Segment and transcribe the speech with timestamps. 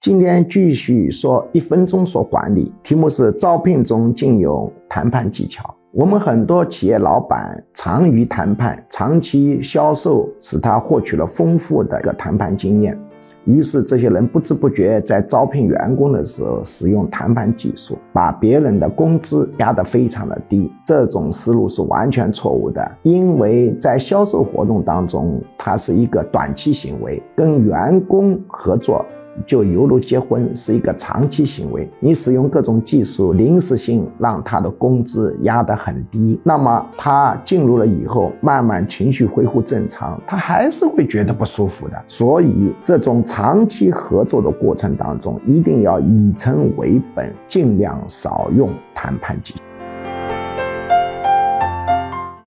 [0.00, 5.74] 今天继续说一分钟说管理，题目是招聘中竟有谈判技巧。
[5.90, 12.96] 我们很多企业老板长于谈判，长期销售使他获取了丰富的一个谈判经验。
[13.44, 20.70] 于是，这些人不知不觉在招聘员工的时候使用谈判技术，把别人的工资压得非常的低。
[20.86, 29.04] 这种思路是完全错误的，因为在销售活动当中，它是一个短期行为，跟员工合作。
[29.46, 42.02] 就犹如结婚是一个长期行为，你使用各种技术，临时性让他的工资压得很低，那么他进入了以后，慢慢情绪恢复正常，他还是会觉得不舒服的。
[42.08, 49.67] 所以，这种长期合作的过程当中，一定要以诚为本，尽量少用谈判技术。